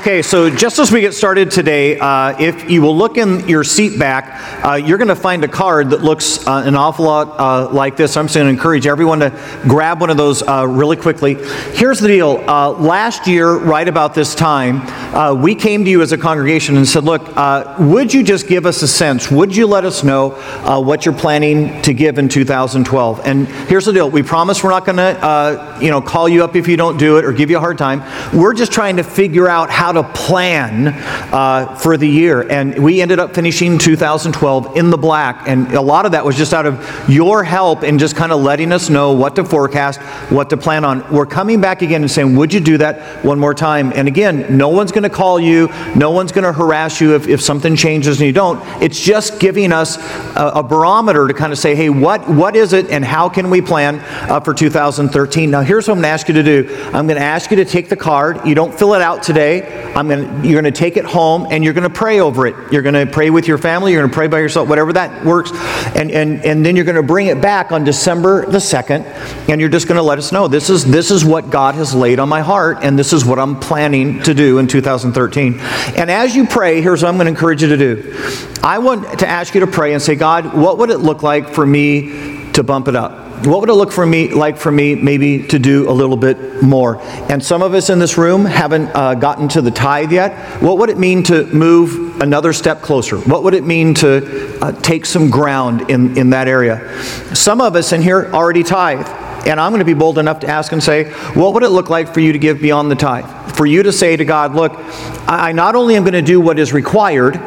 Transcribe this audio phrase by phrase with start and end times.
[0.00, 3.62] Okay, so just as we get started today, uh, if you will look in your
[3.62, 7.38] seat back, uh, you're going to find a card that looks uh, an awful lot
[7.38, 8.16] uh, like this.
[8.16, 11.34] I'm just going to encourage everyone to grab one of those uh, really quickly.
[11.74, 12.42] Here's the deal.
[12.48, 14.80] Uh, last year, right about this time,
[15.42, 17.36] we came to you as a congregation and said, look,
[17.78, 19.30] would you just give us a sense?
[19.30, 20.30] Would you let us know
[20.80, 23.20] what you're planning to give in 2012?
[23.26, 24.08] And here's the deal.
[24.08, 27.18] We promise we're not going to, you know, call you up if you don't do
[27.18, 28.02] it or give you a hard time.
[28.32, 32.42] We're just trying to figure out how to plan uh, for the year.
[32.50, 35.48] And we ended up finishing 2012 in the black.
[35.48, 38.40] And a lot of that was just out of your help and just kind of
[38.40, 41.10] letting us know what to forecast, what to plan on.
[41.12, 43.92] We're coming back again and saying, would you do that one more time?
[43.94, 47.28] And again, no one's going to call you, no one's going to harass you if,
[47.28, 48.60] if something changes and you don't.
[48.82, 49.98] It's just giving us
[50.36, 53.50] a, a barometer to kind of say, hey, what, what is it and how can
[53.50, 55.50] we plan uh, for 2013?
[55.50, 57.56] Now, here's what I'm going to ask you to do I'm going to ask you
[57.58, 58.46] to take the card.
[58.46, 59.79] You don't fill it out today.
[59.94, 62.54] I'm to, you're going to take it home and you're going to pray over it.
[62.72, 65.24] You're going to pray with your family, you're going to pray by yourself, whatever that
[65.24, 65.50] works.
[65.96, 69.04] And, and, and then you're going to bring it back on December the 2nd
[69.48, 71.94] and you're just going to let us know this is, this is what God has
[71.94, 75.60] laid on my heart and this is what I'm planning to do in 2013.
[75.60, 78.16] And as you pray, here's what I'm going to encourage you to do.
[78.62, 81.50] I want to ask you to pray and say, God, what would it look like
[81.50, 83.46] for me to bump it up?
[83.46, 86.62] What would it look for me like for me maybe to do a little bit
[86.62, 87.00] more?
[87.30, 90.62] And some of us in this room haven't uh, gotten to the tithe yet.
[90.62, 93.18] What would it mean to move another step closer?
[93.18, 97.02] What would it mean to uh, take some ground in, in that area?
[97.34, 99.06] Some of us in here already tithe.
[99.46, 101.88] And I'm going to be bold enough to ask and say, what would it look
[101.88, 103.56] like for you to give beyond the tithe?
[103.56, 104.72] For you to say to God, look,
[105.26, 107.38] I not only am going to do what is required,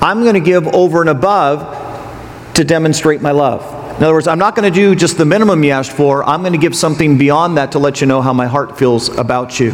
[0.00, 3.77] I'm going to give over and above to demonstrate my love.
[3.98, 6.22] In other words, I'm not going to do just the minimum you asked for.
[6.22, 9.08] I'm going to give something beyond that to let you know how my heart feels
[9.08, 9.72] about you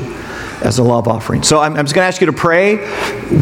[0.63, 1.43] as a love offering.
[1.43, 2.77] So I'm, I'm just going to ask you to pray.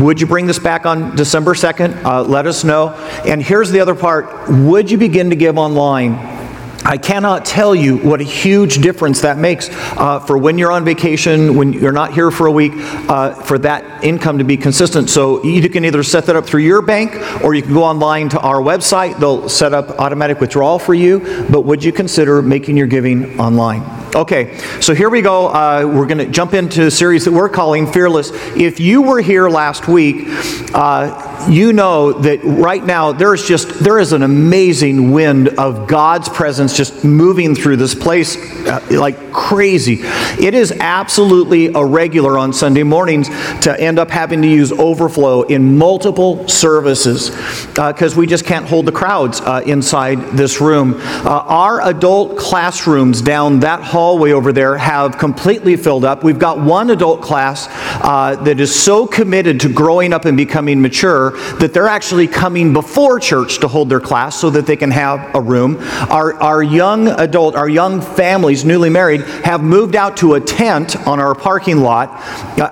[0.02, 2.02] Would you bring this back on December 2nd?
[2.04, 2.94] Uh, let us know.
[3.24, 6.41] And here's the other part Would you begin to give online?
[6.84, 10.84] I cannot tell you what a huge difference that makes uh, for when you're on
[10.84, 15.08] vacation, when you're not here for a week, uh, for that income to be consistent.
[15.08, 18.28] So you can either set that up through your bank or you can go online
[18.30, 19.18] to our website.
[19.20, 21.20] They'll set up automatic withdrawal for you.
[21.50, 23.82] But would you consider making your giving online?
[24.14, 25.48] Okay, so here we go.
[25.48, 28.30] Uh, we're going to jump into a series that we're calling Fearless.
[28.54, 30.26] If you were here last week,
[30.74, 36.28] uh, you know that right now there's just there is an amazing wind of God's
[36.28, 38.36] presence just moving through this place
[38.66, 40.00] uh, like crazy.
[40.02, 43.28] It is absolutely irregular on Sunday mornings
[43.62, 47.30] to end up having to use overflow in multiple services
[47.74, 50.94] because uh, we just can't hold the crowds uh, inside this room.
[50.98, 56.22] Uh, our adult classrooms down that hallway over there have completely filled up.
[56.22, 57.68] We've got one adult class
[58.02, 62.72] uh, that is so committed to growing up and becoming mature that they're actually coming
[62.72, 65.78] before church to hold their class so that they can have a room.
[66.10, 70.96] Our, our young adult, our young families, newly married, have moved out to a tent
[71.06, 72.10] on our parking lot.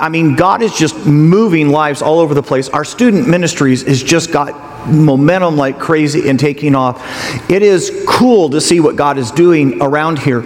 [0.01, 2.69] I mean, God is just moving lives all over the place.
[2.69, 7.03] Our student ministries has just got momentum like crazy and taking off.
[7.51, 10.43] It is cool to see what God is doing around here.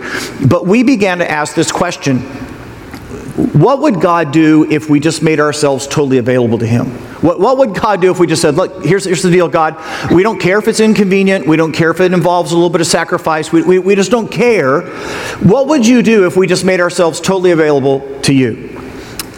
[0.49, 2.23] But we began to ask this question
[3.53, 6.87] what would God do if we just made ourselves totally available to Him?
[7.21, 9.77] What, what would God do if we just said, look, here's, here's the deal, God.
[10.11, 11.47] We don't care if it's inconvenient.
[11.47, 13.53] We don't care if it involves a little bit of sacrifice.
[13.53, 14.83] We, we, we just don't care.
[15.41, 18.71] What would you do if we just made ourselves totally available to you?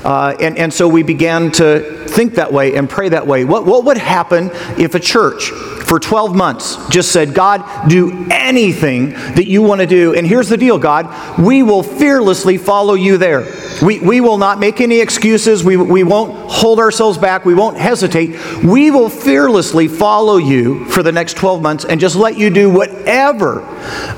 [0.04, 3.44] Uh, and, and so we began to think that way and pray that way.
[3.44, 5.50] What, what would happen if a church
[5.86, 10.16] for 12 months just said, God, do anything that you want to do?
[10.16, 13.46] And here's the deal, God, we will fearlessly follow you there.
[13.80, 15.62] We, we will not make any excuses.
[15.62, 17.44] We, we won't hold ourselves back.
[17.44, 18.64] We won't hesitate.
[18.64, 22.68] We will fearlessly follow you for the next 12 months and just let you do
[22.68, 23.62] whatever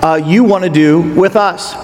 [0.02, 1.74] uh, you want to do with us.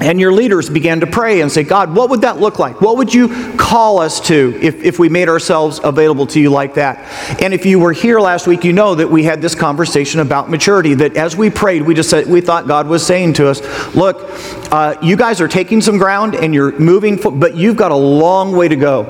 [0.00, 2.80] And your leaders began to pray and say, God, what would that look like?
[2.80, 6.74] What would you call us to if, if we made ourselves available to you like
[6.74, 6.98] that?
[7.40, 10.50] And if you were here last week, you know that we had this conversation about
[10.50, 10.94] maturity.
[10.94, 13.60] That as we prayed, we just said, we thought God was saying to us,
[13.94, 14.30] look,
[14.72, 18.56] uh, you guys are taking some ground and you're moving, but you've got a long
[18.56, 19.04] way to go.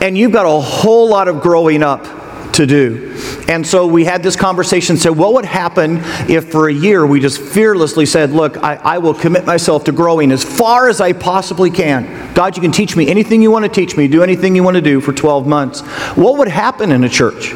[0.00, 2.21] And you've got a whole lot of growing up
[2.54, 3.16] to do.
[3.48, 5.98] And so we had this conversation said, what would happen
[6.30, 9.92] if for a year we just fearlessly said, Look, I, I, will commit myself to
[9.92, 12.34] growing as far as I possibly can.
[12.34, 14.76] God, you can teach me anything you want to teach me, do anything you want
[14.76, 15.80] to do for 12 months.
[16.16, 17.54] What would happen in a church?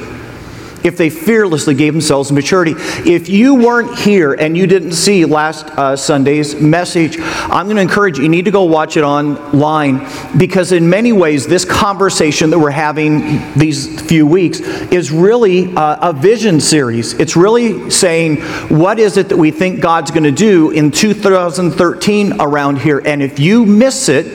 [0.86, 2.74] If they fearlessly gave themselves maturity.
[3.10, 7.82] If you weren't here and you didn't see last uh, Sunday's message, I'm going to
[7.82, 10.06] encourage you, you need to go watch it online
[10.38, 16.10] because, in many ways, this conversation that we're having these few weeks is really uh,
[16.10, 17.14] a vision series.
[17.14, 18.36] It's really saying,
[18.68, 23.02] what is it that we think God's going to do in 2013 around here?
[23.04, 24.26] And if you miss it,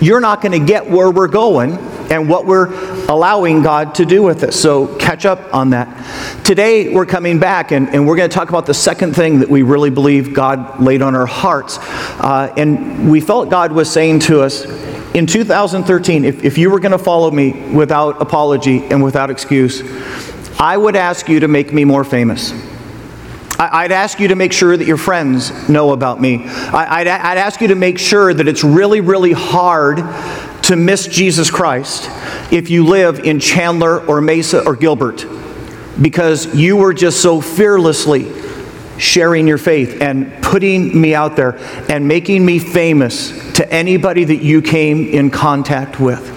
[0.00, 1.78] you're not going to get where we're going
[2.10, 2.72] and what we're
[3.08, 4.52] allowing God to do with it.
[4.52, 6.44] So catch up on that.
[6.44, 9.48] Today, we're coming back and, and we're going to talk about the second thing that
[9.48, 11.78] we really believe God laid on our hearts.
[11.78, 14.64] Uh, and we felt God was saying to us,
[15.14, 19.82] in 2013, if, if you were going to follow me without apology and without excuse,
[20.60, 22.52] I would ask you to make me more famous.
[23.58, 26.44] I'd ask you to make sure that your friends know about me.
[26.46, 29.98] I'd, I'd ask you to make sure that it's really, really hard
[30.64, 32.10] to miss Jesus Christ
[32.52, 35.24] if you live in Chandler or Mesa or Gilbert
[36.00, 38.30] because you were just so fearlessly
[38.98, 41.56] sharing your faith and putting me out there
[41.90, 46.35] and making me famous to anybody that you came in contact with.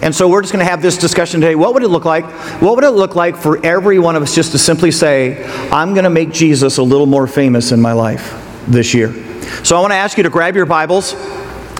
[0.00, 1.56] And so we're just going to have this discussion today.
[1.56, 2.24] What would it look like?
[2.62, 5.92] What would it look like for every one of us just to simply say, I'm
[5.92, 9.12] going to make Jesus a little more famous in my life this year?
[9.64, 11.14] So I want to ask you to grab your Bibles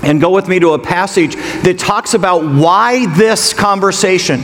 [0.03, 4.41] and go with me to a passage that talks about why this conversation,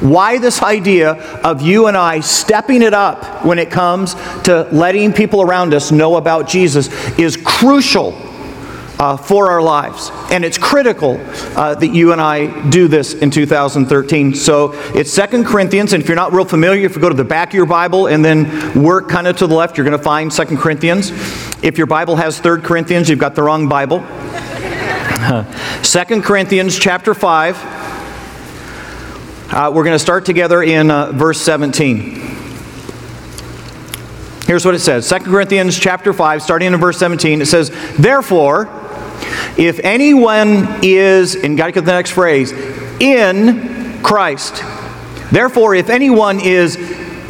[0.00, 4.14] why this idea of you and I stepping it up when it comes
[4.44, 6.88] to letting people around us know about Jesus
[7.18, 8.12] is crucial
[8.98, 10.10] uh, for our lives.
[10.30, 11.20] And it's critical
[11.56, 14.34] uh, that you and I do this in 2013.
[14.34, 17.24] So it's Second Corinthians, and if you're not real familiar, if you go to the
[17.24, 20.02] back of your Bible and then work kind of to the left, you're going to
[20.02, 21.10] find Second Corinthians.
[21.62, 24.00] If your Bible has Third Corinthians, you've got the wrong Bible.
[25.82, 27.56] Second Corinthians chapter 5.
[29.54, 32.22] Uh, we're going to start together in uh, verse 17.
[34.46, 37.40] Here's what it says 2 Corinthians chapter 5, starting in verse 17.
[37.40, 38.66] It says, Therefore,
[39.58, 42.52] if anyone is, and got to get the next phrase,
[43.00, 44.62] in Christ.
[45.30, 46.76] Therefore, if anyone is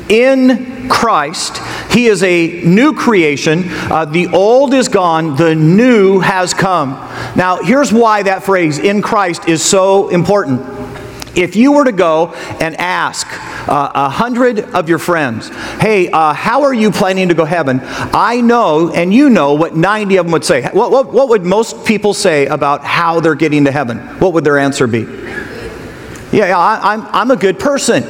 [0.08, 1.58] in Christ,
[1.92, 3.64] he is a new creation.
[3.66, 6.90] Uh, the old is gone, the new has come.
[7.36, 10.60] Now, here's why that phrase, in Christ, is so important.
[11.36, 13.26] If you were to go and ask
[13.68, 15.48] uh, a hundred of your friends,
[15.80, 17.80] hey, uh, how are you planning to go heaven?
[17.82, 20.62] I know, and you know what 90 of them would say.
[20.72, 23.98] What, what, what would most people say about how they're getting to heaven?
[24.18, 25.02] What would their answer be?
[26.32, 28.02] Yeah, yeah I, I'm, I'm a good person.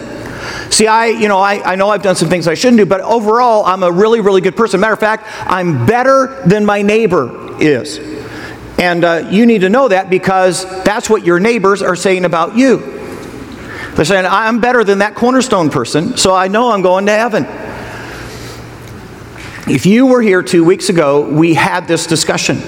[0.71, 3.01] See, I, you know, I, I know I've done some things I shouldn't do, but
[3.01, 4.81] overall, I'm a really, really good person.
[4.81, 7.99] Matter of fact, I'm better than my neighbor is.
[8.79, 12.57] And uh, you need to know that because that's what your neighbors are saying about
[12.57, 13.02] you.
[13.95, 17.47] They're saying, I'm better than that cornerstone person, so I know I'm going to heaven.
[19.69, 22.59] If you were here two weeks ago, we had this discussion,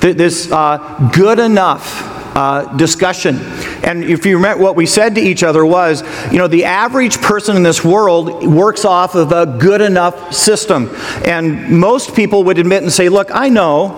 [0.00, 3.36] this uh, good enough uh, discussion.
[3.84, 7.20] And if you remember, what we said to each other was, you know, the average
[7.20, 10.90] person in this world works off of a good enough system.
[11.24, 13.94] And most people would admit and say, look, I know,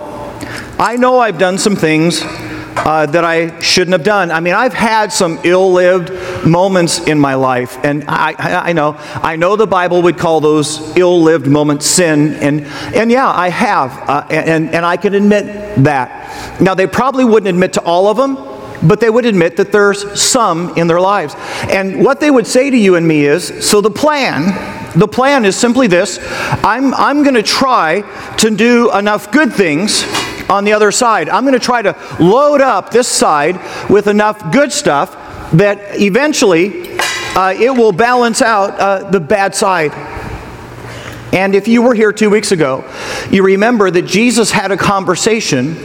[0.79, 4.31] I know I've done some things uh, that I shouldn't have done.
[4.31, 6.09] I mean, I've had some ill-lived
[6.45, 10.95] moments in my life, and I, I know, I know the Bible would call those
[10.97, 15.45] ill-lived moments sin, and and yeah, I have, uh, and and I can admit
[15.83, 16.61] that.
[16.61, 18.35] Now, they probably wouldn't admit to all of them,
[18.87, 21.35] but they would admit that there's some in their lives.
[21.69, 25.45] And what they would say to you and me is, so the plan, the plan
[25.45, 26.19] is simply this:
[26.63, 28.01] I'm I'm going to try
[28.37, 30.03] to do enough good things
[30.49, 31.29] on the other side.
[31.29, 33.59] I'm going to try to load up this side
[33.89, 35.17] with enough good stuff
[35.53, 36.97] that eventually
[37.35, 39.91] uh, it will balance out uh, the bad side.
[41.33, 42.87] And if you were here two weeks ago,
[43.31, 45.75] you remember that Jesus had a conversation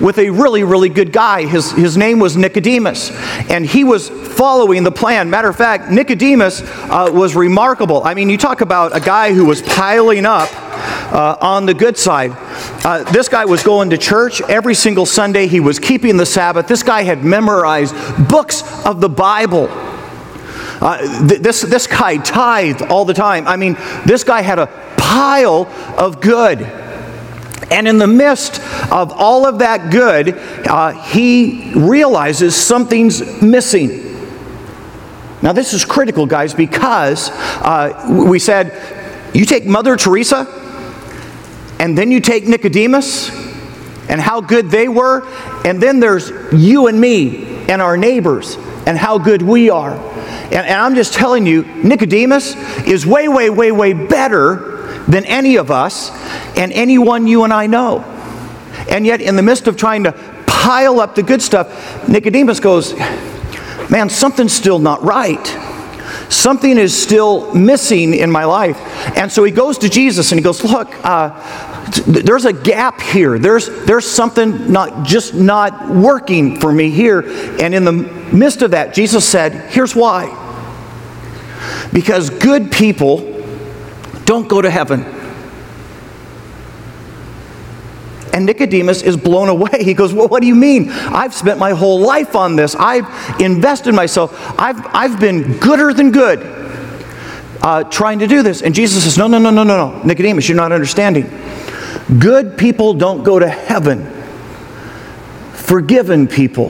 [0.00, 1.46] with a really, really good guy.
[1.46, 3.10] His, his name was Nicodemus,
[3.50, 5.30] and he was following the plan.
[5.30, 8.04] Matter of fact, Nicodemus uh, was remarkable.
[8.04, 10.48] I mean, you talk about a guy who was piling up
[11.12, 12.32] uh, on the good side.
[12.84, 16.68] Uh, this guy was going to church every single Sunday, he was keeping the Sabbath.
[16.68, 17.94] This guy had memorized
[18.28, 19.68] books of the Bible.
[20.80, 23.48] Uh, th- this, this guy tithed all the time.
[23.48, 23.74] I mean,
[24.06, 26.87] this guy had a pile of good.
[27.70, 28.60] And in the midst
[28.90, 30.34] of all of that good,
[30.66, 34.08] uh, he realizes something's missing.
[35.42, 38.72] Now, this is critical, guys, because uh, we said
[39.34, 40.46] you take Mother Teresa
[41.78, 43.30] and then you take Nicodemus
[44.08, 45.26] and how good they were,
[45.64, 49.92] and then there's you and me and our neighbors and how good we are.
[49.92, 54.77] And, and I'm just telling you, Nicodemus is way, way, way, way better
[55.08, 56.10] than any of us
[56.56, 58.00] and anyone you and I know.
[58.90, 60.12] And yet, in the midst of trying to
[60.46, 62.94] pile up the good stuff, Nicodemus goes,
[63.90, 65.46] Man, something's still not right.
[66.28, 68.76] Something is still missing in my life.
[69.16, 71.30] And so he goes to Jesus and he goes, Look, uh,
[72.06, 73.38] there's a gap here.
[73.38, 77.20] There's, there's something not just not working for me here.
[77.60, 80.44] And in the midst of that, Jesus said, Here's why.
[81.92, 83.37] Because good people
[84.28, 85.06] don't go to heaven.
[88.34, 89.70] And Nicodemus is blown away.
[89.80, 90.90] He goes, Well, what do you mean?
[90.90, 92.74] I've spent my whole life on this.
[92.74, 93.08] I've
[93.40, 94.30] invested myself.
[94.58, 96.40] I've, I've been gooder than good
[97.62, 98.60] uh, trying to do this.
[98.60, 100.02] And Jesus says, No, no, no, no, no, no.
[100.02, 101.24] Nicodemus, you're not understanding.
[102.18, 104.04] Good people don't go to heaven,
[105.54, 106.68] forgiven people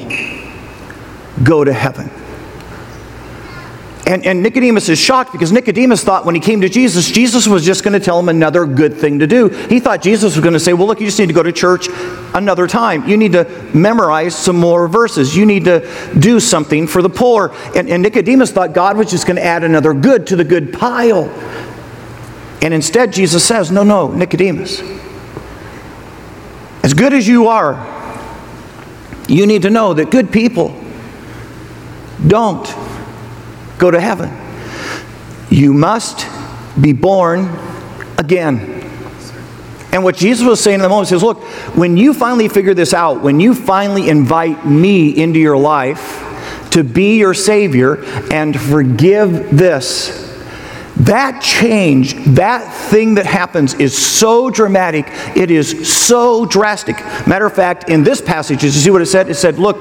[1.42, 2.08] go to heaven.
[4.08, 7.62] And, and Nicodemus is shocked because Nicodemus thought when he came to Jesus, Jesus was
[7.62, 9.48] just going to tell him another good thing to do.
[9.48, 11.52] He thought Jesus was going to say, Well, look, you just need to go to
[11.52, 11.88] church
[12.32, 13.06] another time.
[13.06, 15.36] You need to memorize some more verses.
[15.36, 15.86] You need to
[16.18, 17.54] do something for the poor.
[17.76, 20.72] And, and Nicodemus thought God was just going to add another good to the good
[20.72, 21.28] pile.
[22.62, 24.80] And instead, Jesus says, No, no, Nicodemus,
[26.82, 27.76] as good as you are,
[29.28, 30.74] you need to know that good people
[32.26, 32.66] don't
[33.78, 34.36] go to heaven.
[35.50, 36.26] You must
[36.80, 37.48] be born
[38.18, 38.78] again.
[39.90, 41.42] And what Jesus was saying in the moment says, look,
[41.74, 46.24] when you finally figure this out, when you finally invite me into your life
[46.72, 50.26] to be your Savior and forgive this,
[50.96, 55.06] that change, that thing that happens is so dramatic,
[55.36, 56.96] it is so drastic.
[57.26, 59.30] Matter of fact, in this passage, you see what it said?
[59.30, 59.78] It said, Look,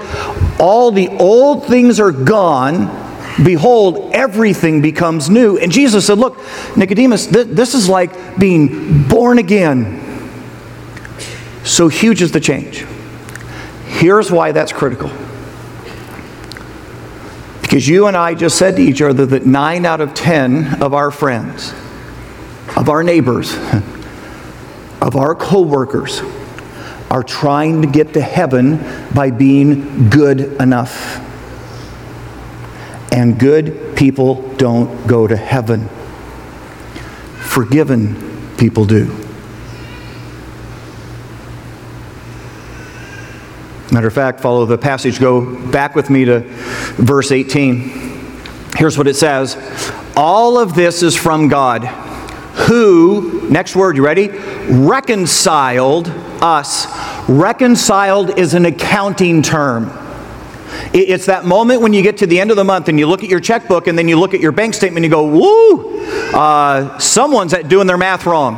[0.59, 3.06] all the old things are gone
[3.43, 5.57] Behold, everything becomes new.
[5.57, 6.39] And Jesus said, Look,
[6.75, 10.03] Nicodemus, th- this is like being born again.
[11.63, 12.85] So huge is the change.
[13.85, 15.11] Here's why that's critical.
[17.61, 20.93] Because you and I just said to each other that nine out of ten of
[20.93, 21.73] our friends,
[22.75, 23.53] of our neighbors,
[25.01, 26.21] of our coworkers,
[27.11, 28.77] are trying to get to heaven
[29.13, 31.23] by being good enough
[33.17, 35.89] and good people don't go to heaven.
[37.39, 39.05] Forgiven people do.
[43.91, 47.79] Matter of fact, follow the passage, go back with me to verse 18.
[48.75, 49.57] Here's what it says
[50.15, 51.85] All of this is from God,
[52.67, 54.27] who, next word, you ready?
[54.27, 56.07] Reconciled
[56.39, 56.85] us.
[57.27, 60.06] Reconciled is an accounting term.
[60.93, 63.23] It's that moment when you get to the end of the month and you look
[63.23, 66.05] at your checkbook and then you look at your bank statement and you go, woo,
[66.33, 68.55] uh, someone's doing their math wrong.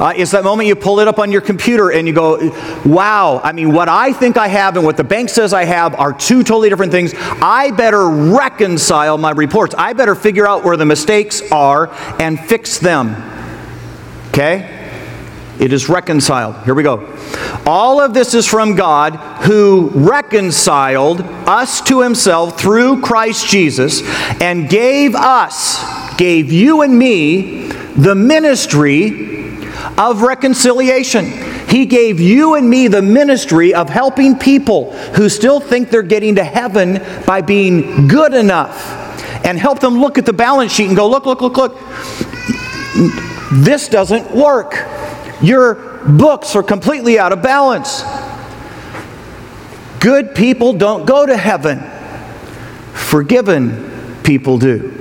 [0.00, 2.38] Uh, it's that moment you pull it up on your computer and you go,
[2.84, 5.94] wow, I mean, what I think I have and what the bank says I have
[5.96, 7.14] are two totally different things.
[7.16, 9.74] I better reconcile my reports.
[9.76, 13.16] I better figure out where the mistakes are and fix them.
[14.28, 14.77] Okay?
[15.60, 16.56] It is reconciled.
[16.64, 17.12] Here we go.
[17.66, 24.02] All of this is from God who reconciled us to himself through Christ Jesus
[24.40, 29.58] and gave us, gave you and me, the ministry
[29.98, 31.24] of reconciliation.
[31.68, 36.36] He gave you and me the ministry of helping people who still think they're getting
[36.36, 39.06] to heaven by being good enough
[39.44, 41.78] and help them look at the balance sheet and go, look, look, look, look.
[43.52, 44.74] This doesn't work.
[45.42, 45.74] Your
[46.06, 48.02] books are completely out of balance.
[50.00, 51.80] Good people don't go to heaven,
[52.92, 54.94] forgiven people do.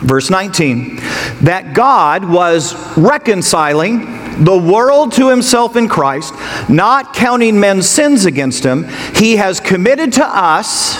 [0.00, 1.00] Verse 19
[1.42, 6.32] that God was reconciling the world to himself in Christ,
[6.68, 10.96] not counting men's sins against him, he has committed to us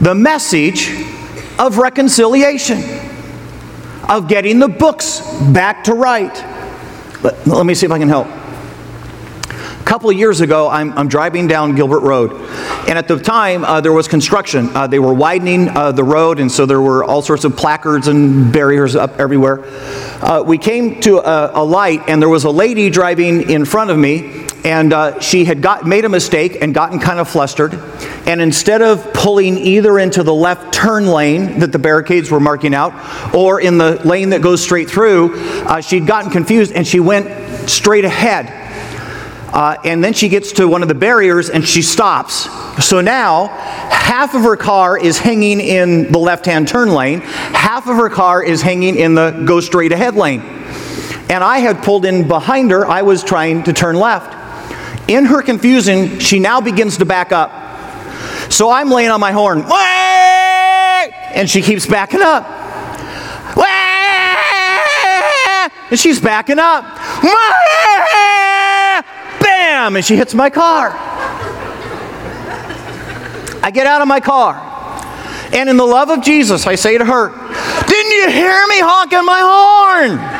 [0.00, 0.90] the message
[1.58, 3.05] of reconciliation
[4.08, 5.20] of getting the books
[5.52, 6.34] back to right.
[7.22, 8.28] Let, let me see if I can help.
[8.28, 12.32] A couple of years ago, I'm, I'm driving down Gilbert Road,
[12.88, 14.68] and at the time uh, there was construction.
[14.74, 18.08] Uh, they were widening uh, the road, and so there were all sorts of placards
[18.08, 19.64] and barriers up everywhere.
[20.22, 23.90] Uh, we came to a, a, light, and there was a lady driving in front
[23.90, 27.72] of me, and uh, she had got, made a mistake and gotten kind of flustered.
[28.26, 32.74] And instead of pulling either into the left turn lane that the barricades were marking
[32.74, 32.92] out
[33.32, 37.70] or in the lane that goes straight through, uh, she'd gotten confused and she went
[37.70, 38.64] straight ahead.
[39.54, 42.48] Uh, and then she gets to one of the barriers and she stops.
[42.84, 47.86] So now, half of her car is hanging in the left hand turn lane, half
[47.86, 50.40] of her car is hanging in the go straight ahead lane.
[51.30, 54.35] And I had pulled in behind her, I was trying to turn left.
[55.08, 57.50] In her confusion, she now begins to back up.
[58.50, 59.64] So I'm laying on my horn,
[61.34, 62.44] and she keeps backing up.
[65.88, 66.84] And she's backing up.
[69.40, 69.96] Bam!
[69.96, 70.90] And she hits my car.
[73.62, 74.54] I get out of my car.
[75.52, 77.28] And in the love of Jesus, I say to her,
[77.86, 80.35] Didn't you hear me honking my horn?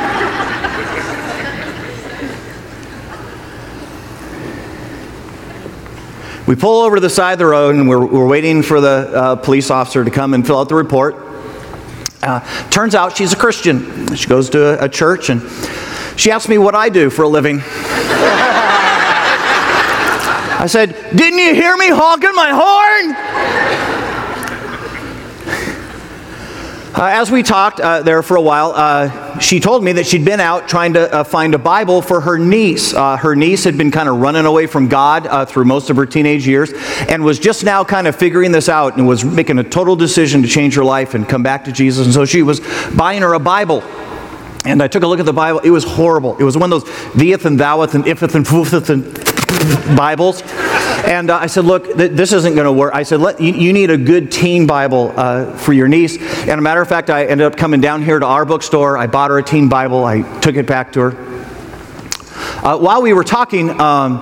[6.46, 8.88] We pull over to the side of the road and we're, we're waiting for the
[8.88, 11.16] uh, police officer to come and fill out the report.
[12.22, 12.38] Uh,
[12.70, 14.14] turns out she's a Christian.
[14.14, 15.42] She goes to a, a church and
[16.16, 17.60] she asked me what I do for a living.
[20.58, 23.25] I said, Didn't you hear me honking my horn?
[26.96, 30.24] Uh, as we talked uh, there for a while, uh, she told me that she'd
[30.24, 32.94] been out trying to uh, find a Bible for her niece.
[32.94, 35.96] Uh, her niece had been kind of running away from God uh, through most of
[35.96, 36.72] her teenage years
[37.10, 40.40] and was just now kind of figuring this out and was making a total decision
[40.40, 42.06] to change her life and come back to Jesus.
[42.06, 42.60] And so she was
[42.96, 43.82] buying her a Bible.
[44.64, 45.60] And I took a look at the Bible.
[45.60, 46.38] It was horrible.
[46.38, 49.35] It was one of those theeth and thoueth and ifeth and foofeth and
[49.96, 50.42] Bibles.
[51.06, 52.94] And uh, I said, look, th- this isn't going to work.
[52.94, 56.18] I said, Let, you, you, need a good teen Bible uh, for your niece.
[56.18, 58.98] And a matter of fact, I ended up coming down here to our bookstore.
[58.98, 60.04] I bought her a teen Bible.
[60.04, 61.36] I took it back to her.
[62.62, 64.20] Uh, while we were talking, um,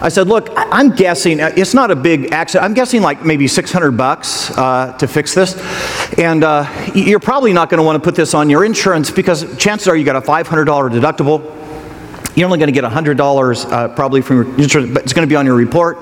[0.00, 2.64] I said, look, I'm guessing, uh, it's not a big accident.
[2.64, 5.56] I'm guessing like maybe 600 bucks uh, to fix this.
[6.18, 9.56] And uh, you're probably not going to want to put this on your insurance because
[9.56, 11.63] chances are you got a $500 deductible.
[12.36, 15.36] You're only going to get $100 uh, probably from your but it's going to be
[15.36, 15.98] on your report.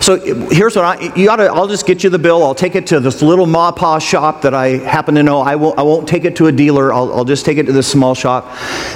[0.00, 0.16] So
[0.50, 2.44] here's what I, you ought to, I'll just get you the bill.
[2.44, 5.40] I'll take it to this little ma pa shop that I happen to know.
[5.40, 6.92] I won't, I won't take it to a dealer.
[6.92, 8.46] I'll, I'll just take it to this small shop.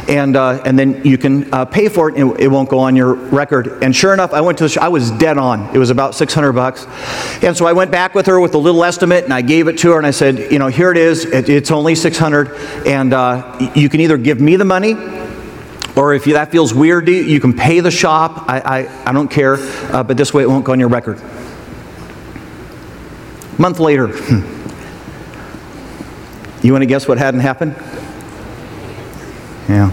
[0.08, 2.94] And, uh, and then you can uh, pay for it and it won't go on
[2.94, 3.82] your record.
[3.82, 4.84] And sure enough, I went to the shop.
[4.84, 5.74] I was dead on.
[5.74, 6.86] It was about 600 bucks.
[7.42, 9.78] And so I went back with her with a little estimate and I gave it
[9.78, 11.24] to her and I said, you know, here it is.
[11.24, 12.52] It, it's only 600
[12.86, 15.15] and uh, you can either give me the money
[15.96, 18.44] or if you, that feels weird to you, you can pay the shop.
[18.48, 21.20] I, I, I don't care, uh, but this way it won't go on your record.
[23.58, 24.08] Month later,
[26.62, 27.74] you want to guess what hadn't happened?
[29.68, 29.90] Yeah.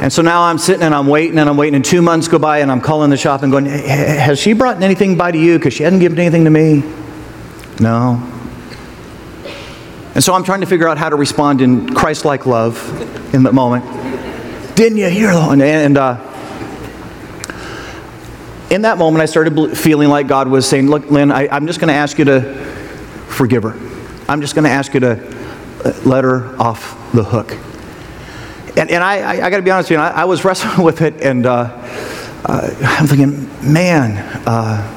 [0.00, 2.38] And so now I'm sitting and I'm waiting and I'm waiting, and two months go
[2.38, 5.58] by and I'm calling the shop and going, Has she brought anything by to you?
[5.58, 6.84] Because she hadn't given anything to me.
[7.80, 8.22] No.
[10.14, 12.76] And so I'm trying to figure out how to respond in Christ like love
[13.34, 13.84] in that moment.
[14.78, 15.60] Didn't you hear that?
[15.60, 16.18] And uh,
[18.70, 21.80] in that moment, I started feeling like God was saying, Look, Lynn, I, I'm just
[21.80, 22.54] going to ask you to
[23.26, 23.76] forgive her.
[24.28, 25.36] I'm just going to ask you to
[25.84, 27.58] uh, let her off the hook.
[28.78, 30.86] And, and I, I, I got to be honest with you, I, I, was wrestling
[30.86, 31.72] with it, and uh,
[32.44, 34.94] uh, I'm thinking, man, uh,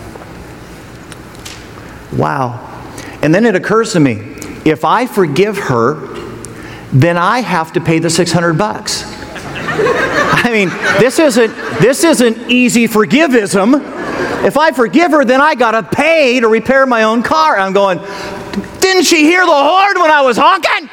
[2.15, 2.67] wow.
[3.24, 5.96] And then it occurs to me if I forgive her,
[6.94, 9.11] then I have to pay the 600 bucks.
[9.73, 13.75] I mean, this isn't this isn't easy forgivism.
[14.43, 17.57] If I forgive her, then I got to pay to repair my own car.
[17.57, 17.99] I'm going,
[18.79, 20.89] didn't she hear the horn when I was honking?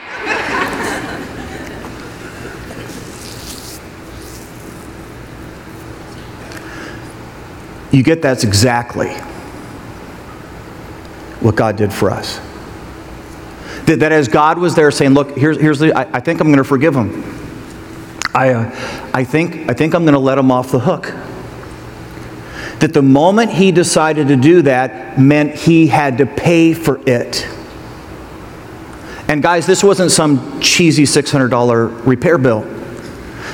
[7.91, 9.09] You get that's exactly
[11.41, 12.39] what God did for us.
[13.87, 16.49] That, that as God was there saying, Look, here's, here's the, I, I think I'm
[16.49, 17.38] going to forgive him.
[18.35, 21.15] I, uh, I, think, I think I'm going to let him off the hook.
[22.81, 27.47] That the moment he decided to do that meant he had to pay for it.
[29.29, 32.67] And guys, this wasn't some cheesy $600 repair bill.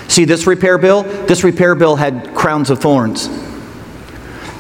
[0.09, 3.29] See, this repair bill, this repair bill had crowns of thorns.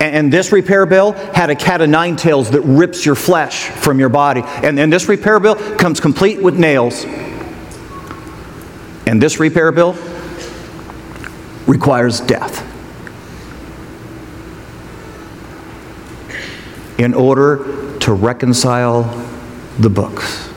[0.00, 3.98] And this repair bill had a cat of nine tails that rips your flesh from
[3.98, 4.42] your body.
[4.44, 7.04] And, and this repair bill comes complete with nails.
[9.06, 9.92] And this repair bill
[11.66, 12.70] requires death.
[16.98, 19.02] In order to reconcile
[19.78, 20.48] the books.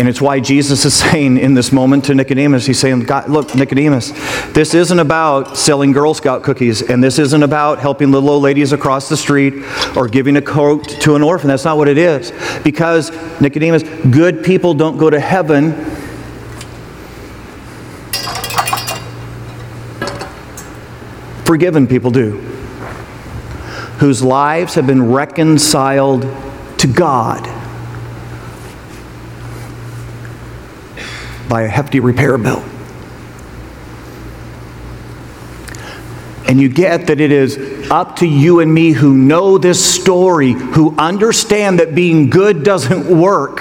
[0.00, 3.54] And it's why Jesus is saying in this moment to Nicodemus, he's saying, God, look,
[3.54, 4.12] Nicodemus,
[4.52, 8.72] this isn't about selling Girl Scout cookies, and this isn't about helping little old ladies
[8.72, 9.62] across the street
[9.94, 11.48] or giving a coat to an orphan.
[11.48, 12.32] That's not what it is.
[12.64, 13.10] Because,
[13.42, 15.72] Nicodemus, good people don't go to heaven.
[21.50, 22.36] Forgiven people do,
[23.98, 26.22] whose lives have been reconciled
[26.78, 27.42] to God
[31.48, 32.62] by a hefty repair bill.
[36.46, 40.52] And you get that it is up to you and me who know this story,
[40.52, 43.60] who understand that being good doesn't work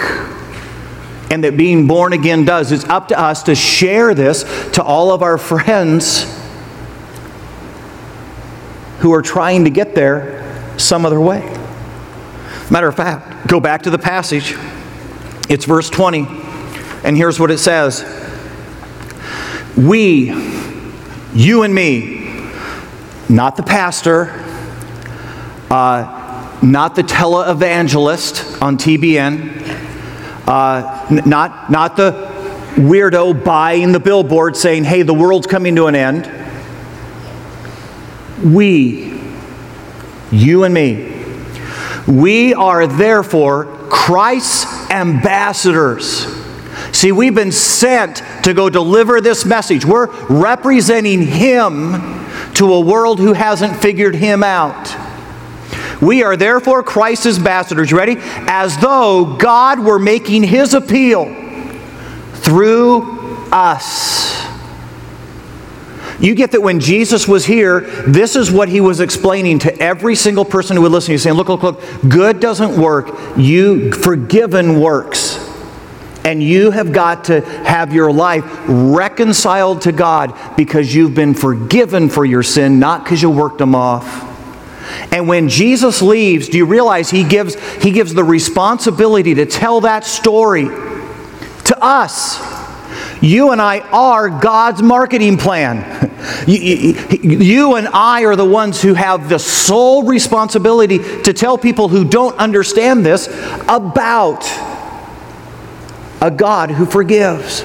[1.31, 2.71] and that being born again does.
[2.71, 6.35] It's up to us to share this to all of our friends
[8.99, 10.45] who are trying to get there
[10.77, 11.39] some other way.
[12.71, 14.55] Matter of fact, go back to the passage.
[15.49, 16.27] It's verse 20,
[17.03, 18.03] and here's what it says
[19.75, 20.31] We,
[21.33, 22.49] you and me,
[23.27, 24.31] not the pastor,
[25.71, 29.59] uh, not the televangelist on TBN,
[30.47, 32.11] uh, n- not, not the
[32.75, 36.25] weirdo buying the billboard saying, hey, the world's coming to an end.
[38.43, 39.21] We,
[40.31, 41.25] you and me,
[42.07, 46.27] we are therefore Christ's ambassadors.
[46.91, 49.85] See, we've been sent to go deliver this message.
[49.85, 52.19] We're representing Him
[52.59, 54.93] to a world who hasn't figured him out.
[56.01, 58.17] We are therefore Christ's ambassadors, ready?
[58.19, 61.25] As though God were making his appeal
[62.33, 64.48] through us.
[66.19, 70.15] You get that when Jesus was here, this is what he was explaining to every
[70.15, 71.13] single person who would listen.
[71.13, 73.09] He's saying, Look, look, look, good doesn't work.
[73.37, 75.45] You forgiven works.
[76.25, 82.09] And you have got to have your life reconciled to God because you've been forgiven
[82.09, 84.25] for your sin, not because you worked them off.
[85.13, 89.81] And when Jesus leaves, do you realize he gives, he gives the responsibility to tell
[89.81, 92.58] that story to us?
[93.21, 96.07] You and I are God's marketing plan.
[96.45, 101.57] You, you, you, and I are the ones who have the sole responsibility to tell
[101.57, 103.27] people who don't understand this
[103.69, 104.43] about
[106.21, 107.63] a God who forgives.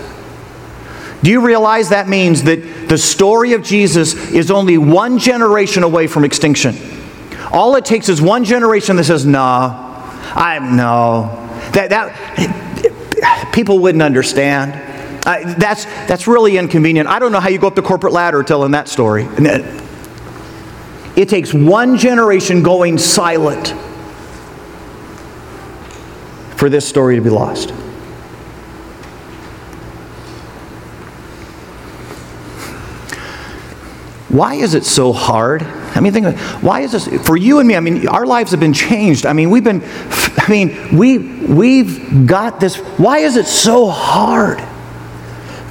[1.25, 6.07] Do you realize that means that the story of Jesus is only one generation away
[6.07, 6.77] from extinction?
[7.51, 9.41] All it takes is one generation that says, "No,
[10.35, 11.31] I'm no."
[11.73, 14.94] That that people wouldn't understand.
[15.25, 17.09] That's that's really inconvenient.
[17.09, 19.27] I don't know how you go up the corporate ladder telling that story.
[21.17, 23.75] It takes one generation going silent
[26.57, 27.71] for this story to be lost.
[34.29, 35.63] Why is it so hard?
[35.63, 37.77] I mean, think, why is this for you and me?
[37.77, 39.27] I mean, our lives have been changed.
[39.27, 42.77] I mean, we've been, I mean, we we've got this.
[42.99, 44.61] Why is it so hard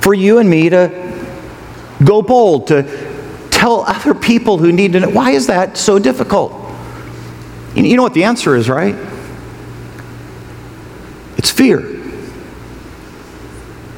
[0.03, 0.91] for you and me to
[2.03, 2.83] go bold to
[3.49, 5.09] tell other people who need to know?
[5.09, 6.51] Why is that so difficult?
[7.73, 8.95] You know what the answer is, right?
[11.37, 11.81] It's fear.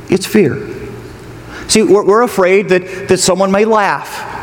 [0.07, 0.71] It's fear.
[1.67, 4.33] See, we're, we're afraid that, that someone may laugh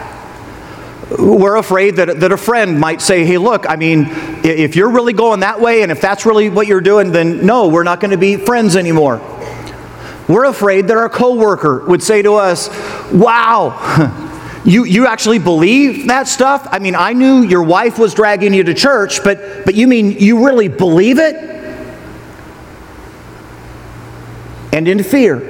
[1.18, 4.06] we're afraid that, that a friend might say, hey, look, I mean,
[4.44, 7.68] if you're really going that way and if that's really what you're doing, then no,
[7.68, 9.20] we're not going to be friends anymore.
[10.32, 12.70] We're afraid that our coworker would say to us,
[13.12, 16.66] wow, you, you actually believe that stuff?
[16.72, 20.12] I mean, I knew your wife was dragging you to church, but, but you mean
[20.12, 21.36] you really believe it?
[24.72, 25.42] And in fear,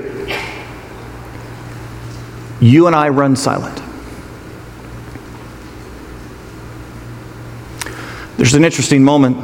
[2.60, 3.80] you and I run silent.
[8.36, 9.36] There's an interesting moment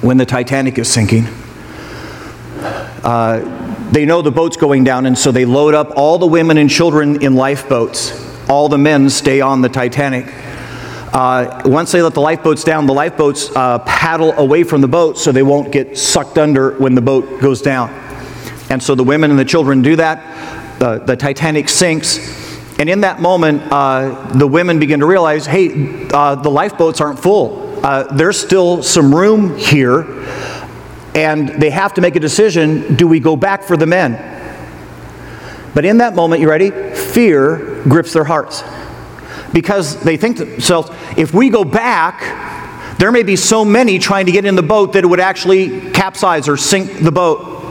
[0.00, 1.26] when the Titanic is sinking.
[3.02, 6.58] Uh, they know the boat's going down, and so they load up all the women
[6.58, 8.12] and children in lifeboats.
[8.48, 10.26] All the men stay on the Titanic.
[11.12, 15.18] Uh, once they let the lifeboats down, the lifeboats uh, paddle away from the boat
[15.18, 17.88] so they won't get sucked under when the boat goes down.
[18.70, 20.78] And so the women and the children do that.
[20.78, 22.18] The, the Titanic sinks.
[22.78, 27.18] And in that moment, uh, the women begin to realize hey, uh, the lifeboats aren't
[27.18, 30.04] full uh, there's still some room here,
[31.18, 34.12] and they have to make a decision do we go back for the men?
[35.74, 36.70] But in that moment, you ready?
[36.70, 38.62] Fear grips their hearts.
[39.52, 44.26] Because they think to themselves, if we go back, there may be so many trying
[44.26, 47.64] to get in the boat that it would actually capsize or sink the boat.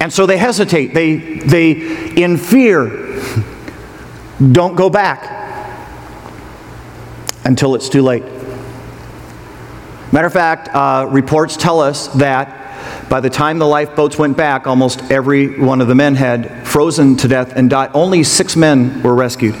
[0.00, 0.92] And so they hesitate.
[0.92, 1.70] They, they
[2.20, 3.20] in fear,
[4.52, 5.36] don't go back
[7.44, 8.39] until it's too late.
[10.12, 14.66] Matter of fact, uh, reports tell us that by the time the lifeboats went back,
[14.66, 17.90] almost every one of the men had frozen to death and died.
[17.94, 19.54] Only six men were rescued.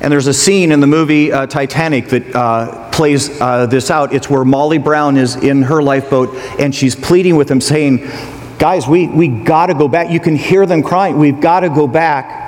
[0.00, 4.12] And there's a scene in the movie uh, Titanic that uh, plays uh, this out.
[4.12, 8.10] It's where Molly Brown is in her lifeboat and she's pleading with him, saying,
[8.58, 10.10] Guys, we, we got to go back.
[10.10, 11.18] You can hear them crying.
[11.18, 12.40] We've got to go back.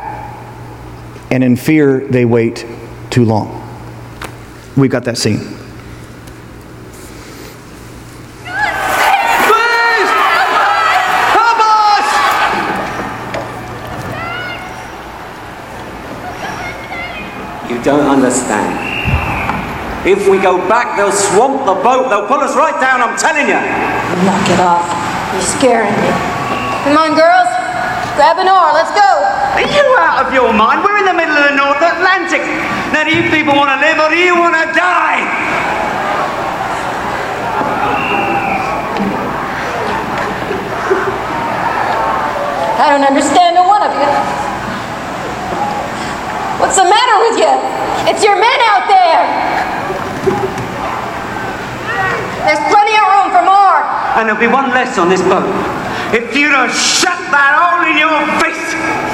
[1.31, 2.67] And in fear, they wait
[3.11, 3.64] too long.
[4.77, 5.39] We've got that scene.
[5.39, 5.55] Please!
[11.31, 12.07] Help us!
[17.71, 18.83] You don't understand.
[20.05, 22.09] If we go back, they'll swamp the boat.
[22.11, 23.55] They'll pull us right down, I'm telling you.
[24.27, 24.85] Knock it off.
[25.33, 26.11] You're scaring me.
[26.83, 27.54] Come on, girls.
[28.15, 28.71] Grab an oar.
[28.71, 29.11] Let's go.
[29.59, 30.87] Are you out of your mind?
[30.87, 32.47] We're in the middle of the North Atlantic.
[32.95, 35.19] Now, do you people want to live or do you want to die?
[42.79, 44.11] I don't understand a one of you.
[46.63, 47.51] What's the matter with you?
[48.15, 49.23] It's your men out there.
[52.47, 53.83] There's plenty of room for more.
[54.15, 55.84] And there'll be one less on this boat.
[56.13, 59.14] If you don't shut that hole in your face!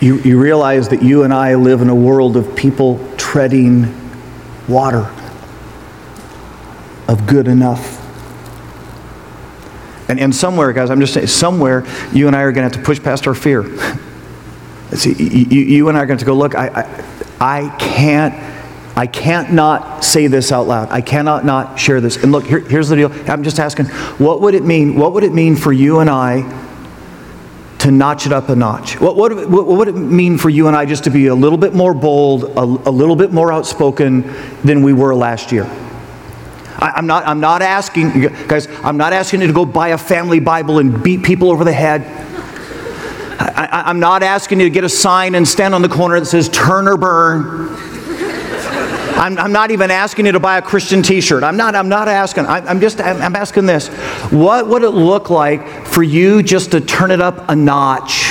[0.00, 3.94] You, you realize that you and I live in a world of people treading
[4.66, 5.12] water
[7.06, 7.98] of good enough.
[10.08, 12.82] And, and somewhere, guys, I'm just saying, somewhere you and I are going to have
[12.82, 13.64] to push past our fear.
[14.94, 17.04] See, you, you and I are going to go, look, I, I,
[17.40, 18.34] I can't,
[18.96, 20.88] I can't not say this out loud.
[20.90, 22.16] I cannot not share this.
[22.16, 23.12] And look, here, here's the deal.
[23.30, 23.86] I'm just asking,
[24.16, 24.96] what would it mean?
[24.96, 26.59] What would it mean for you and I
[27.90, 29.00] notch it up a notch?
[29.00, 31.58] What, what, what would it mean for you and I just to be a little
[31.58, 35.64] bit more bold, a, a little bit more outspoken than we were last year?
[35.64, 39.98] I, I'm not, I'm not asking, guys, I'm not asking you to go buy a
[39.98, 42.02] family Bible and beat people over the head.
[43.38, 46.26] I, I'm not asking you to get a sign and stand on the corner that
[46.26, 47.68] says turn or burn.
[49.20, 51.44] I'm, I'm not even asking you to buy a Christian t-shirt.
[51.44, 52.46] I'm not, I'm not asking.
[52.46, 53.88] I, I'm just, I'm, I'm asking this.
[54.32, 58.30] What would it look like for you just to turn it up a notch?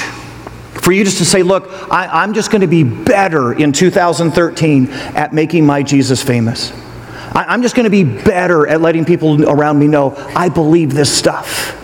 [0.81, 4.89] For you just to say, look, I, I'm just going to be better in 2013
[4.89, 6.71] at making my Jesus famous.
[6.71, 10.95] I, I'm just going to be better at letting people around me know I believe
[10.95, 11.75] this stuff.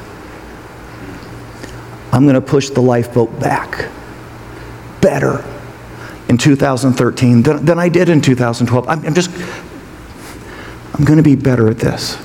[2.12, 3.88] I'm going to push the lifeboat back.
[5.00, 5.44] Better
[6.30, 8.88] in 2013 than, than I did in 2012.
[8.88, 9.30] I'm, I'm just,
[10.94, 12.18] I'm going to be better at this.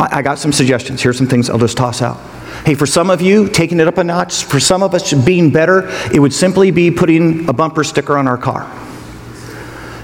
[0.00, 1.02] I, I got some suggestions.
[1.02, 2.18] Here's some things I'll just toss out.
[2.64, 5.50] Hey, for some of you, taking it up a notch, for some of us, being
[5.50, 8.70] better, it would simply be putting a bumper sticker on our car.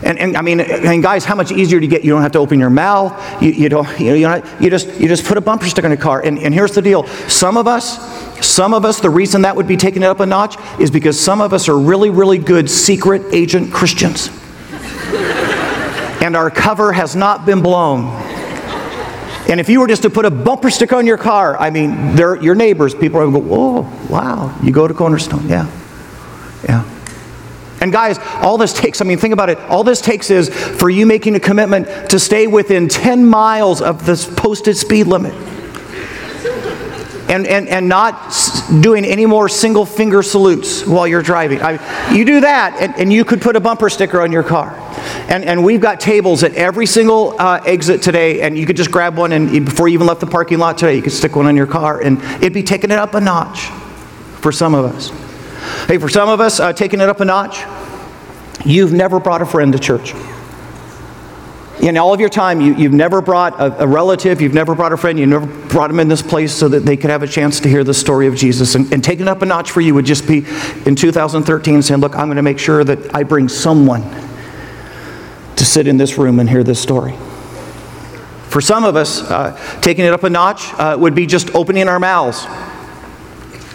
[0.04, 2.04] And, and I mean, and guys, how much easier to get?
[2.04, 3.42] You don't have to open your mouth.
[3.42, 6.00] You, you don't, you, know, you, just, you just put a bumper sticker on your
[6.00, 6.20] car.
[6.20, 7.06] And, and here's the deal.
[7.28, 7.96] Some of us,
[8.44, 11.20] some of us, the reason that would be taking it up a notch is because
[11.20, 14.28] some of us are really, really good secret agent Christians.
[16.22, 18.06] and our cover has not been blown.
[19.48, 22.16] And if you were just to put a bumper sticker on your car, I mean,
[22.16, 22.94] your neighbors.
[22.94, 24.58] People are going to go, "Oh, wow!
[24.62, 25.70] You go to Cornerstone, yeah,
[26.64, 26.84] yeah."
[27.82, 29.58] And guys, all this takes, I mean, think about it.
[29.68, 34.06] All this takes is for you making a commitment to stay within 10 miles of
[34.06, 35.34] this posted speed limit.
[37.34, 38.32] And, and, and not
[38.80, 41.60] doing any more single finger salutes while you're driving.
[41.60, 41.72] I,
[42.14, 44.72] you do that, and, and you could put a bumper sticker on your car.
[45.28, 48.92] And, and we've got tables at every single uh, exit today, and you could just
[48.92, 51.46] grab one, and before you even left the parking lot today, you could stick one
[51.46, 53.62] on your car, and it'd be taking it up a notch
[54.40, 55.08] for some of us.
[55.88, 57.64] Hey, for some of us, uh, taking it up a notch,
[58.64, 60.14] you've never brought a friend to church.
[61.84, 64.94] In all of your time, you, you've never brought a, a relative, you've never brought
[64.94, 67.26] a friend, you've never brought them in this place so that they could have a
[67.26, 68.74] chance to hear the story of Jesus.
[68.74, 70.46] And, and taking up a notch for you would just be
[70.86, 74.00] in 2013 saying, Look, I'm going to make sure that I bring someone
[75.56, 77.18] to sit in this room and hear this story.
[78.48, 81.86] For some of us, uh, taking it up a notch uh, would be just opening
[81.88, 82.46] our mouths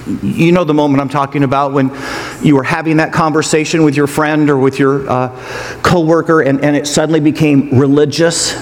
[0.07, 1.91] You know the moment I'm talking about when
[2.41, 5.29] you were having that conversation with your friend or with your uh,
[5.83, 8.53] coworker and, and it suddenly became religious.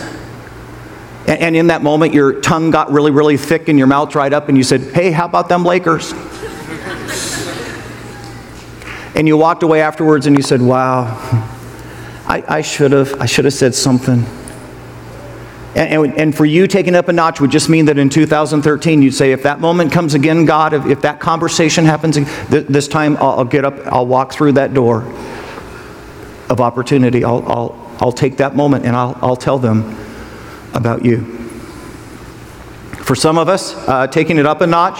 [1.28, 4.34] And, and in that moment, your tongue got really, really thick and your mouth dried
[4.34, 6.14] up, and you said, Hey, how about them Lakers?
[9.16, 11.06] and you walked away afterwards and you said, Wow,
[12.28, 14.26] I, I should have I should have said something.
[15.78, 19.04] And, and, and for you, taking up a notch would just mean that in 2013,
[19.04, 22.88] you'd say, if that moment comes again, God, if, if that conversation happens th- this
[22.88, 25.04] time, I'll, I'll get up, I'll walk through that door
[26.50, 27.24] of opportunity.
[27.24, 29.96] I'll, I'll, I'll take that moment and I'll, I'll tell them
[30.74, 31.24] about you.
[33.04, 35.00] For some of us, uh, taking it up a notch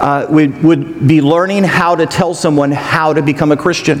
[0.00, 4.00] uh, would, would be learning how to tell someone how to become a Christian.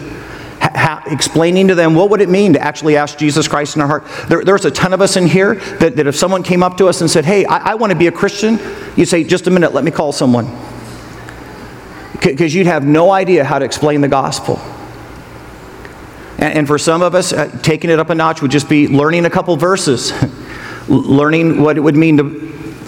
[1.06, 4.04] Explaining to them what would it mean to actually ask Jesus Christ in our heart.
[4.28, 6.86] There, there's a ton of us in here that, that if someone came up to
[6.88, 8.58] us and said, hey, I, I want to be a Christian,
[8.94, 10.46] you'd say, just a minute, let me call someone.
[12.20, 14.58] Because you'd have no idea how to explain the gospel.
[16.38, 18.86] And, and for some of us, uh, taking it up a notch would just be
[18.86, 20.12] learning a couple verses,
[20.88, 22.24] learning what it would mean to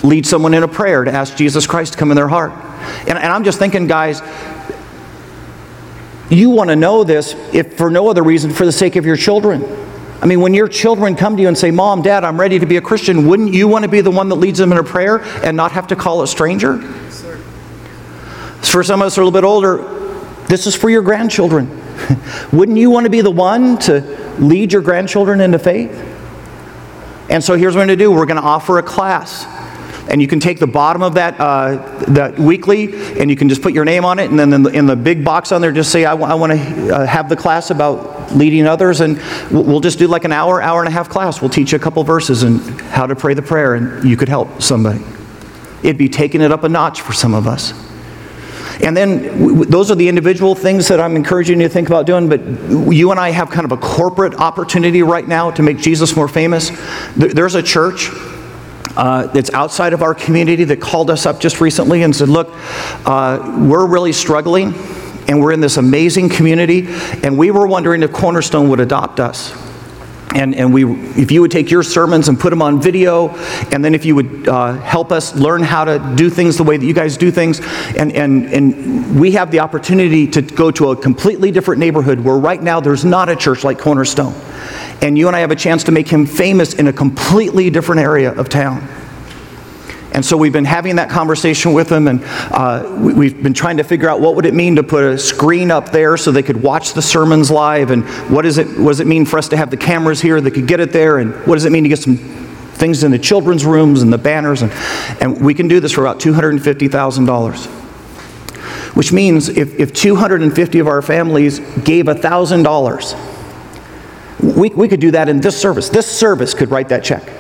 [0.05, 2.53] lead someone in a prayer to ask Jesus Christ to come in their heart.
[3.09, 4.21] And, and I'm just thinking, guys,
[6.31, 9.17] you want to know this if for no other reason for the sake of your
[9.17, 9.65] children.
[10.21, 12.67] I mean, when your children come to you and say, Mom, Dad, I'm ready to
[12.67, 14.85] be a Christian, wouldn't you want to be the one that leads them in a
[14.85, 16.79] prayer and not have to call a stranger?
[18.63, 19.77] For some of us are a little bit older,
[20.49, 21.69] this is for your grandchildren.
[22.53, 24.01] wouldn't you want to be the one to
[24.39, 25.93] lead your grandchildren into faith?
[27.31, 29.47] And so here's what we're going to do we're going to offer a class.
[30.11, 31.77] And you can take the bottom of that, uh,
[32.09, 34.31] that weekly and you can just put your name on it.
[34.31, 36.35] And then in the, in the big box on there, just say, I, w- I
[36.35, 39.03] want to uh, have the class about leading others.
[39.03, 41.43] And we'll just do like an hour, hour and a half class.
[41.43, 44.31] We'll teach you a couple verses and how to pray the prayer, and you could
[44.31, 45.05] help somebody.
[45.83, 47.73] It'd be taking it up a notch for some of us.
[48.83, 52.07] And then w- those are the individual things that I'm encouraging you to think about
[52.07, 52.31] doing.
[52.31, 52.41] But
[52.93, 56.29] you and I have kind of a corporate opportunity right now to make Jesus more
[56.29, 56.71] famous.
[57.15, 58.11] There- There's a church
[58.99, 62.49] uh, that's outside of our community that called us up just recently and said, Look,
[63.07, 64.75] uh, we're really struggling
[65.29, 66.87] and we're in this amazing community,
[67.23, 69.68] and we were wondering if Cornerstone would adopt us.
[70.39, 70.85] And, and we,
[71.21, 73.31] if you would take your sermons and put them on video,
[73.73, 76.77] and then if you would uh, help us learn how to do things the way
[76.77, 77.61] that you guys do things,
[77.97, 82.37] and, and, and we have the opportunity to go to a completely different neighborhood where
[82.37, 84.35] right now there's not a church like Cornerstone.
[85.03, 88.01] And you and I have a chance to make him famous in a completely different
[88.01, 88.87] area of town.
[90.19, 93.77] And so we've been having that conversation with them, and uh, we- we've been trying
[93.77, 96.43] to figure out what would it mean to put a screen up there so they
[96.43, 99.47] could watch the sermons live, and what, is it, what does it mean for us
[99.51, 101.85] to have the cameras here that could get it there, and what does it mean
[101.85, 104.73] to get some things in the children's rooms and the banners, and,
[105.21, 107.67] and we can do this for about $250,000.
[108.97, 115.29] Which means if, if 250 of our families gave $1,000, we, we could do that
[115.29, 115.89] in this service.
[115.89, 117.38] This service could write that check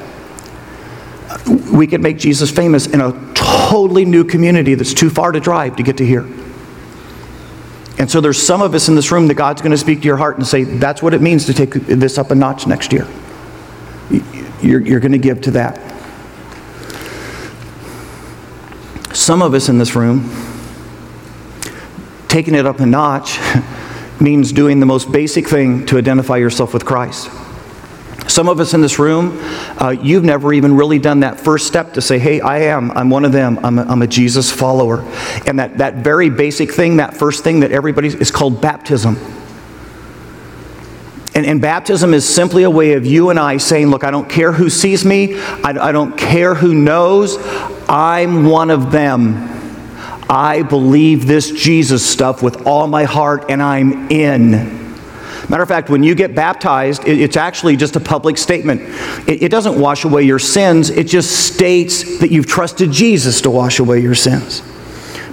[1.48, 5.76] we could make Jesus famous in a totally new community that's too far to drive
[5.76, 6.26] to get to here.
[7.98, 10.06] And so there's some of us in this room that God's going to speak to
[10.06, 12.92] your heart and say, that's what it means to take this up a notch next
[12.92, 13.08] year.
[14.62, 15.76] You're, you're going to give to that.
[19.14, 20.30] Some of us in this room,
[22.28, 23.38] taking it up a notch
[24.20, 27.28] means doing the most basic thing to identify yourself with Christ.
[28.29, 29.38] Some of us in this room,
[29.81, 33.09] uh, you've never even really done that first step to say, hey, I am, I'm
[33.09, 35.01] one of them, I'm a, I'm a Jesus follower.
[35.47, 39.17] And that, that very basic thing, that first thing that everybody is called baptism.
[41.35, 44.29] And, and baptism is simply a way of you and I saying, look, I don't
[44.29, 47.39] care who sees me, I, I don't care who knows,
[47.89, 49.55] I'm one of them.
[50.29, 54.78] I believe this Jesus stuff with all my heart and I'm in.
[55.49, 58.82] Matter of fact, when you get baptized, it- it's actually just a public statement.
[59.26, 63.78] It, doesn't wash away your sins, it just states that you've trusted Jesus to wash
[63.78, 64.62] away your sins.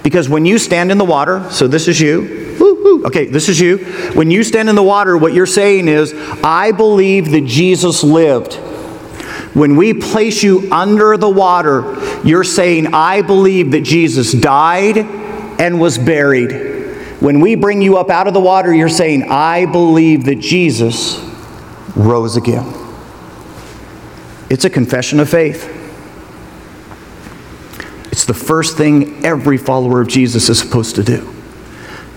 [0.02, 3.60] Because when you stand in the water, so this is you, woo, okay, this is
[3.60, 3.78] you.
[4.14, 8.54] When you stand in the water, what you're saying is, I believe that Jesus lived.
[9.52, 14.98] When we place you under the water, you're saying, I believe that Jesus died
[15.58, 16.75] and was buried.
[17.26, 21.18] When we bring you up out of the water, you're saying, I believe that Jesus
[21.96, 22.72] rose again.
[24.48, 25.64] It's a confession of faith.
[28.12, 31.34] It's the first thing every follower of Jesus is supposed to do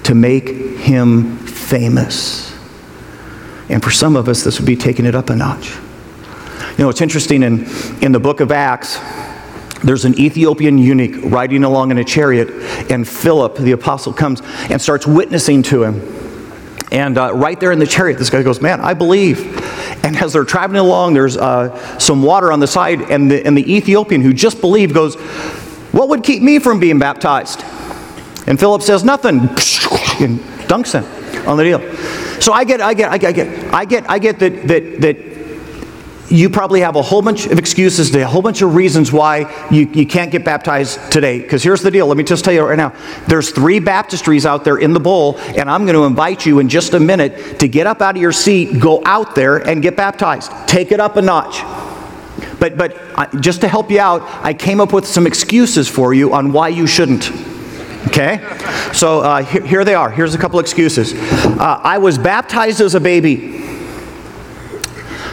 [0.04, 0.48] to make
[0.78, 2.56] him famous.
[3.68, 5.72] And for some of us, this would be taking it up a notch.
[6.78, 7.66] You know, it's interesting in,
[8.04, 9.00] in the book of Acts,
[9.84, 12.50] there's an Ethiopian eunuch riding along in a chariot,
[12.92, 16.20] and Philip, the apostle, comes and starts witnessing to him.
[16.92, 19.58] And uh, right there in the chariot, this guy goes, Man, I believe.
[20.04, 23.56] And as they're traveling along, there's uh, some water on the side, and the, and
[23.56, 25.16] the Ethiopian who just believed goes,
[25.92, 27.62] What would keep me from being baptized?
[28.48, 31.80] And Philip says, Nothing, and dunks him on the deal.
[32.42, 35.02] So I get, I get, I get, I get, I get, I get that, that,
[35.02, 35.39] that
[36.30, 39.90] you probably have a whole bunch of excuses, a whole bunch of reasons why you,
[39.94, 41.40] you can't get baptized today.
[41.40, 42.94] Because here's the deal let me just tell you right now
[43.28, 46.70] there's three baptistries out there in the bowl, and I'm going to invite you in
[46.70, 49.96] just a minute to get up out of your seat, go out there, and get
[49.96, 50.52] baptized.
[50.68, 51.62] Take it up a notch.
[52.60, 56.14] But, but uh, just to help you out, I came up with some excuses for
[56.14, 57.32] you on why you shouldn't.
[58.08, 58.40] Okay?
[58.94, 60.10] So uh, here, here they are.
[60.10, 61.14] Here's a couple excuses.
[61.14, 63.60] Uh, I was baptized as a baby.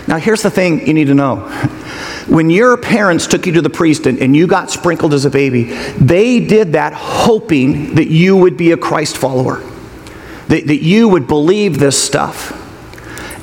[0.09, 1.36] Now, here's the thing you need to know.
[2.28, 5.30] When your parents took you to the priest and, and you got sprinkled as a
[5.30, 9.62] baby, they did that hoping that you would be a Christ follower,
[10.48, 12.62] that, that you would believe this stuff.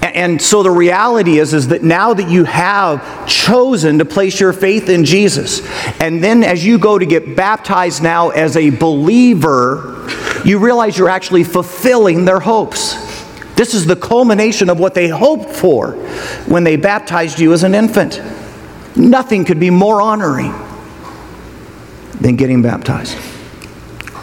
[0.01, 4.39] And, and so the reality is, is that now that you have chosen to place
[4.39, 5.65] your faith in Jesus,
[5.99, 10.09] and then as you go to get baptized now as a believer,
[10.45, 13.12] you realize you're actually fulfilling their hopes.
[13.55, 15.91] This is the culmination of what they hoped for
[16.47, 18.21] when they baptized you as an infant.
[18.95, 20.53] Nothing could be more honoring
[22.19, 23.17] than getting baptized.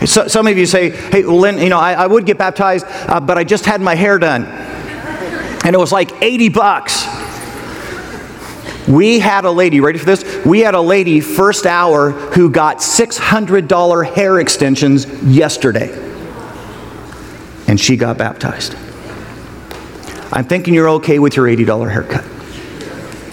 [0.06, 3.20] So, some of you say, hey, Lynn, you know, I, I would get baptized, uh,
[3.20, 4.46] but I just had my hair done.
[5.62, 7.06] And it was like 80 bucks.
[8.88, 10.44] We had a lady, ready for this?
[10.44, 15.92] We had a lady first hour who got $600 hair extensions yesterday.
[17.68, 18.74] And she got baptized.
[20.32, 22.24] I'm thinking you're okay with your $80 haircut.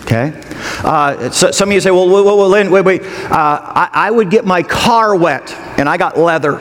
[0.01, 0.33] Okay?
[0.83, 3.01] Uh, so, some of you say, well, wait, wait, wait, wait.
[3.01, 3.31] wait.
[3.31, 6.57] Uh, I, I would get my car wet, and I got leather.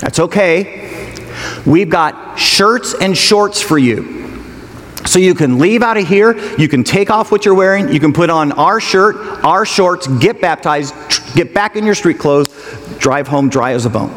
[0.00, 1.14] That's okay.
[1.66, 4.20] We've got shirts and shorts for you.
[5.06, 7.98] So you can leave out of here, you can take off what you're wearing, you
[7.98, 10.94] can put on our shirt, our shorts, get baptized,
[11.34, 12.48] get back in your street clothes,
[12.98, 14.10] drive home dry as a bone.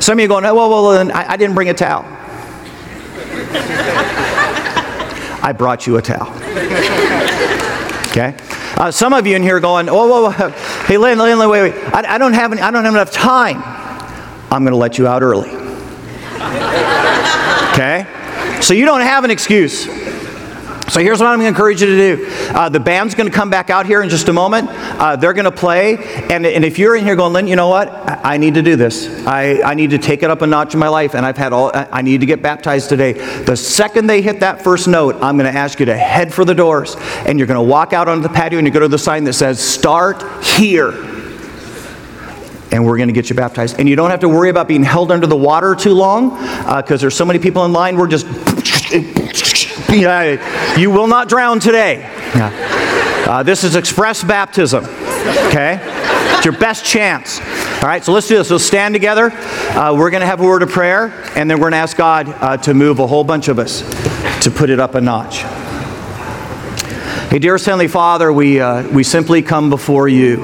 [0.00, 2.04] Some of you going, oh, well, well, I, I didn't bring a towel.
[5.42, 6.32] I brought you a towel.
[8.10, 8.36] Okay?
[8.76, 10.50] Uh, some of you in here going, whoa, whoa, whoa.
[10.86, 11.74] Hey, Lynn, Lynn, wait, wait.
[11.94, 13.62] I, I, don't have any, I don't have enough time.
[14.50, 15.50] I'm going to let you out early.
[17.72, 18.06] Okay?
[18.60, 19.86] So you don't have an excuse.
[20.94, 22.26] So here's what I'm going to encourage you to do.
[22.54, 24.68] Uh, the band's going to come back out here in just a moment.
[24.70, 25.96] Uh, they're going to play.
[26.30, 27.88] And, and if you're in here going, Lynn, you know what?
[27.88, 29.08] I, I, need to do this.
[29.26, 31.16] I, I need to take it up a notch in my life.
[31.16, 33.14] And I've had all, I need to get baptized today.
[33.42, 36.44] The second they hit that first note, I'm going to ask you to head for
[36.44, 36.94] the doors.
[37.26, 39.24] And you're going to walk out onto the patio and you go to the sign
[39.24, 40.92] that says, start here
[42.70, 43.80] and we're going to get you baptized.
[43.80, 46.92] And you don't have to worry about being held under the water too long because
[46.92, 47.96] uh, there's so many people in line.
[47.96, 48.26] We're just,
[50.00, 52.00] yeah, you will not drown today.
[52.34, 53.26] Yeah.
[53.28, 55.78] Uh, this is express baptism, okay?
[56.36, 57.38] It's your best chance.
[57.40, 58.50] All right, so let's do this.
[58.50, 59.30] We'll stand together.
[59.30, 61.96] Uh, we're going to have a word of prayer, and then we're going to ask
[61.96, 63.82] God uh, to move a whole bunch of us
[64.42, 65.38] to put it up a notch.
[67.30, 70.42] Hey, dearest Heavenly Father, we, uh, we simply come before you.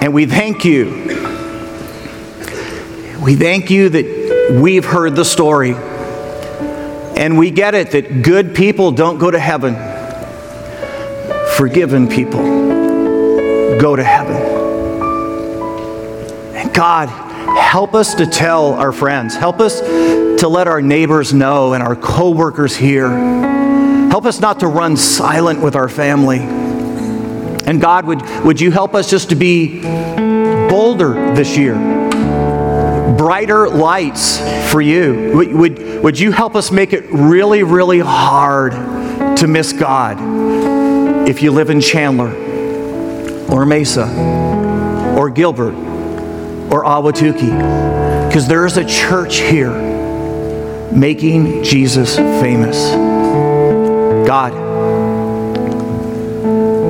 [0.00, 0.86] And we thank you.
[3.22, 5.74] We thank you that we've heard the story.
[7.20, 9.74] And we get it that good people don't go to heaven,
[11.54, 12.40] forgiven people
[13.78, 14.36] go to heaven.
[16.56, 17.10] And God,
[17.58, 21.94] help us to tell our friends, help us to let our neighbors know and our
[21.94, 23.10] coworkers hear.
[23.10, 26.38] Help us not to run silent with our family.
[26.38, 31.74] And God, would, would you help us just to be bolder this year?
[33.16, 34.38] Brighter lights
[34.70, 35.32] for you.
[35.34, 38.72] Would, would, would you help us make it really, really hard
[39.36, 40.18] to miss God
[41.28, 42.30] if you live in Chandler
[43.50, 44.06] or Mesa
[45.18, 45.74] or Gilbert
[46.72, 48.28] or Ahwatukee?
[48.28, 49.72] Because there is a church here
[50.92, 52.90] making Jesus famous.
[54.26, 54.52] God,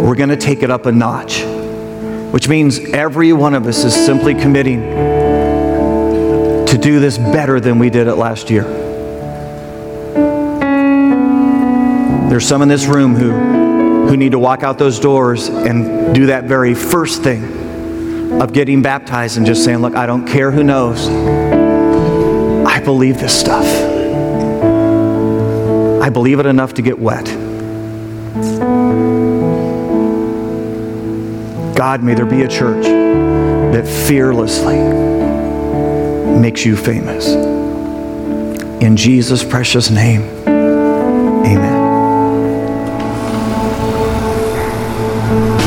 [0.04, 1.42] we're going to take it up a notch,
[2.32, 5.09] which means every one of us is simply committing
[6.80, 8.64] do this better than we did it last year.
[12.30, 16.26] There's some in this room who, who need to walk out those doors and do
[16.26, 20.62] that very first thing of getting baptized and just saying, Look, I don't care who
[20.62, 21.08] knows.
[22.66, 23.66] I believe this stuff.
[26.02, 27.26] I believe it enough to get wet.
[31.76, 34.76] God, may there be a church that fearlessly
[36.38, 37.28] makes you famous.
[38.82, 40.49] In Jesus' precious name.